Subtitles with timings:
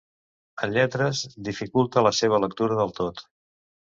[0.67, 1.19] En lletres,
[1.49, 3.23] dificulta la seva lectura del tot.